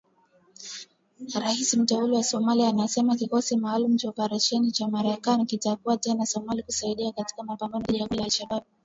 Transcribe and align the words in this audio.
Rais 1.33 1.73
mteule 1.73 2.11
wa 2.15 2.23
Somalia 2.23 2.69
anasema 2.69 3.15
kikosi 3.15 3.57
maalum 3.57 3.97
cha 3.97 4.09
operesheni 4.09 4.71
cha 4.71 4.87
Marekani 4.87 5.45
kitakuwa 5.45 5.97
tena 5.97 6.25
Somalia 6.25 6.63
kusaidia 6.63 7.11
katika 7.11 7.43
mapambano 7.43 7.85
dhidi 7.85 7.97
ya 7.99 8.07
kundi 8.07 8.23
la 8.23 8.29
kigaidi 8.29 8.45
la 8.49 8.55
al-Shabaab. 8.57 8.63